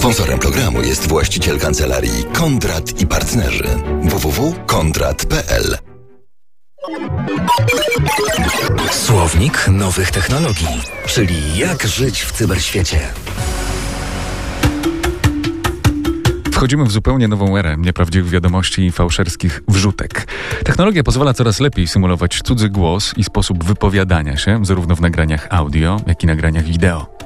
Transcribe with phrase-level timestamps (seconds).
[0.00, 3.64] Sponsorem programu jest właściciel kancelarii Kondrat i Partnerzy
[4.02, 5.78] www.kondrat.pl
[8.90, 12.98] Słownik nowych technologii, czyli jak żyć w cyberświecie.
[16.52, 20.26] Wchodzimy w zupełnie nową erę nieprawdziwych wiadomości i fałszerskich wrzutek.
[20.64, 26.00] Technologia pozwala coraz lepiej symulować cudzy głos i sposób wypowiadania się, zarówno w nagraniach audio,
[26.06, 27.19] jak i nagraniach wideo.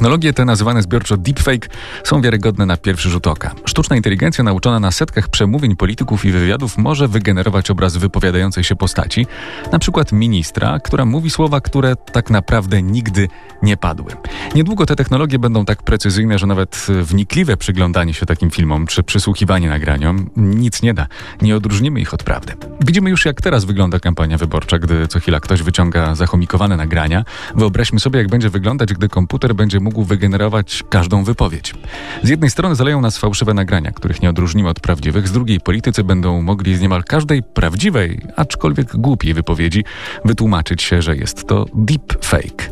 [0.00, 1.68] Technologie te, nazywane zbiorczo deepfake,
[2.04, 3.54] są wiarygodne na pierwszy rzut oka.
[3.64, 9.26] Sztuczna inteligencja nauczona na setkach przemówień polityków i wywiadów może wygenerować obraz wypowiadającej się postaci,
[9.72, 13.28] na przykład ministra, która mówi słowa, które tak naprawdę nigdy
[13.62, 14.12] nie padły.
[14.54, 19.68] Niedługo te technologie będą tak precyzyjne, że nawet wnikliwe przyglądanie się takim filmom czy przysłuchiwanie
[19.68, 21.06] nagraniom nic nie da.
[21.42, 22.52] Nie odróżnimy ich od prawdy.
[22.86, 27.24] Widzimy już, jak teraz wygląda kampania wyborcza, gdy co chwila ktoś wyciąga zachomikowane nagrania.
[27.54, 31.74] Wyobraźmy sobie, jak będzie wyglądać, gdy komputer będzie mógł wygenerować każdą wypowiedź.
[32.22, 36.04] Z jednej strony zaleją nas fałszywe nagrania, których nie odróżnimy od prawdziwych, z drugiej politycy
[36.04, 39.84] będą mogli z niemal każdej prawdziwej, aczkolwiek głupiej wypowiedzi
[40.24, 42.70] wytłumaczyć się, że jest to deepfake.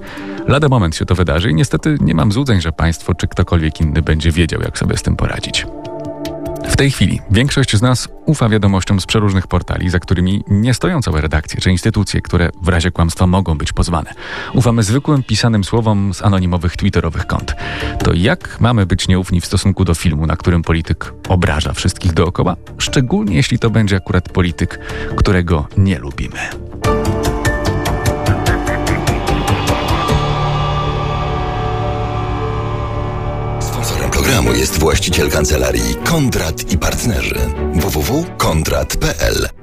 [0.49, 4.03] Lada moment się to wydarzy i niestety nie mam złudzeń, że państwo czy ktokolwiek inny
[4.03, 5.67] będzie wiedział, jak sobie z tym poradzić.
[6.69, 11.03] W tej chwili większość z nas ufa wiadomościom z przeróżnych portali, za którymi nie stoją
[11.03, 14.15] całe redakcje czy instytucje, które w razie kłamstwa mogą być pozwane.
[14.55, 17.55] Ufamy zwykłym pisanym słowom z anonimowych twitterowych kont.
[18.05, 22.57] To jak mamy być nieufni w stosunku do filmu, na którym polityk obraża wszystkich dookoła?
[22.79, 24.81] Szczególnie jeśli to będzie akurat polityk,
[25.17, 26.68] którego nie lubimy.
[34.57, 37.39] Jest właściciel kancelarii Kondrat i Partnerzy.
[37.75, 39.58] Www.kondrat.pl